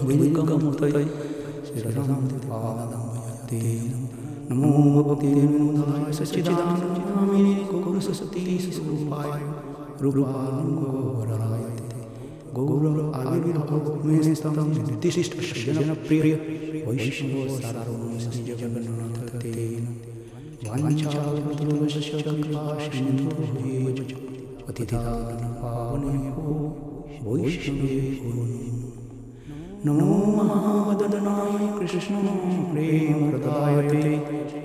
विविकमुतये 0.07 1.03
श्रीरामपादमयते 1.69 3.63
नमो 4.50 4.70
भक्तिविनोदाय 5.06 6.12
सच्चिदानन्दनामिने 6.18 7.52
गुरुसरस्वती 7.70 8.42
स्वरूपाय 8.76 9.42
रूपानुगोराय 10.02 11.62
गौर 12.56 12.84
आविर्भवो 13.20 13.92
मे 14.06 14.16
स्तं 14.40 14.56
निर्दिशिष्टजनप्रिय 14.72 16.32
वैष्णव 16.86 17.46
सारोजगन्नाथ 17.60 19.28
तेन 19.42 19.84
वाञ्छावतुलस्य 20.66 22.22
कृपा 22.24 22.64
सिन्धुभेव 22.86 23.86
पतितानं 24.66 25.52
पावनेभो 25.62 26.56
वैष्णवे 27.28 27.94
नमो 29.86 30.10
महावदनाय 30.38 31.39
कृष्ण 31.89 32.15
प्रेमप्रदाय 32.71 33.75
ते 33.89 34.01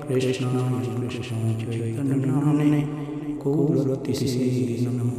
कृष्णाय 0.08 0.86
कृष्ण 1.08 1.52
चैतन्यनाम्ने 1.60 2.80
गौरतिसे 3.42 4.46
नमः 4.86 5.18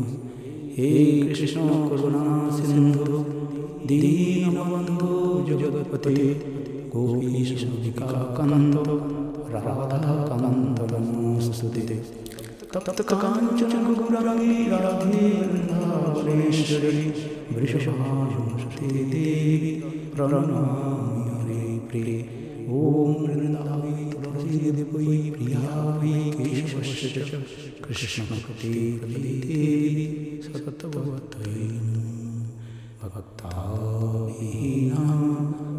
हे 0.78 0.90
कृष्ण 1.28 1.68
करुणा 1.90 2.24
सिन्धु 2.57 3.24
दीनबन्धो 3.90 5.13
जगत्पते 5.50 6.16
गोपीशविकाकन्द 6.96 8.75
राधाकान्त 9.53 10.79
नमोऽस्तुते 10.91 11.97
तप्तकाञ्चन 12.74 13.74
गौरङ्गी 13.88 14.53
राधे 14.72 15.24
वृन्दावनेश्वरी 15.47 17.06
वृषभानुषते 17.56 18.88
देवी 19.13 19.72
प्रणमामि 20.13 21.24
हरे 21.31 21.65
प्रिये। 21.91 22.19
ॐ 22.76 22.78
वृन्दावै 23.22 23.97
तुलसीदेवै 24.12 25.19
प्रियावै 25.34 26.14
केशवस्य 26.36 27.04
च 27.14 27.16
कृष्णभक्ते 27.84 28.72
देवी 29.02 29.60
सततवत्यै 30.44 31.66
भक्ताहीनाम् 33.14 35.26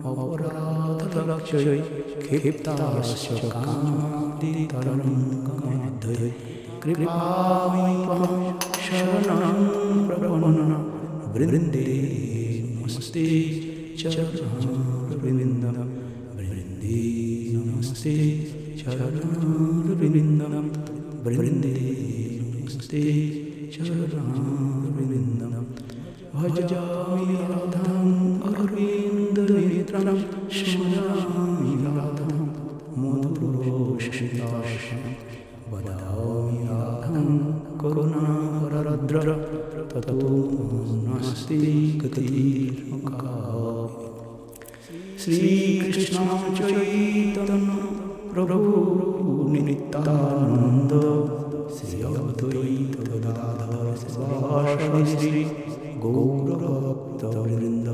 अपराधलक्षयै 0.10 1.80
क्षिप्तास्य 2.24 3.32
कामादितरङ्गमाध्यये 3.54 6.30
कृपामयि 6.84 7.96
त्वां 8.04 8.36
शरणं 8.86 9.58
प्रपन्न। 10.08 10.72
वृन्दे 11.34 11.88
नमस्ते। 12.76 13.26
चरणवृन्दं 13.98 15.78
वृन्दे 16.38 16.98
नमस्ते। 17.56 18.14
चरणवृन्दं 18.80 20.66
वृन्दे 21.24 21.76
नमस्ते। 22.44 23.02
चरणवृन्दं 23.74 25.54
भजामि 26.36 27.34
राधाम् 27.34 28.42
अरविन्दनेत्रं 28.42 30.20
स्मरामि 30.50 31.74
राधां 31.84 32.46
मधुरोषिताशं 33.02 33.98
वदामि 35.74 36.37
करुणारद्र 37.94 39.18
ततो 39.92 40.18
नास्ति 41.04 41.62
श्रीकृष्णं 45.24 46.28
चैतन्य 46.56 47.72
प्रभु 48.34 48.60
नित्यानन्द 49.52 50.94
श्री 51.76 52.02
अद्वैत 52.02 52.96
गदाधर 53.10 53.86
श्री 55.06 55.44
गौरभक्तवृन्द। 55.98 57.88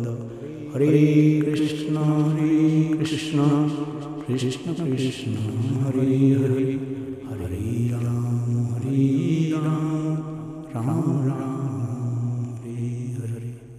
हरे 0.76 0.98
कृष्ण 1.46 1.98
हरे 1.98 2.84
कृष्ण 2.98 3.38
कृष्ण 4.28 4.74
कृष्ण, 4.74 5.32
हरे 5.84 6.18
हरे। 6.32 6.94
हरे 7.30 7.90
राम। 7.92 8.13
हरे 10.84 10.92
राम 10.92 11.02
राम 11.02 11.28
राम 11.28 11.53